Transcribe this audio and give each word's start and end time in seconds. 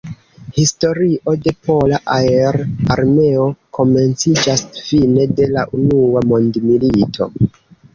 Historio 0.61 1.33
de 1.47 1.53
Pola 1.67 1.99
Aer-Armeo 2.15 3.45
komenciĝas 3.81 4.67
fine 4.91 5.31
de 5.43 5.55
la 5.57 5.71
unua 5.83 6.29
mondmilito. 6.35 7.35